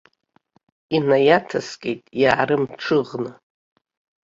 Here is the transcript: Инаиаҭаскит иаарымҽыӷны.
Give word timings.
Инаиаҭаскит 0.95 2.01
иаарымҽыӷны. 2.21 3.31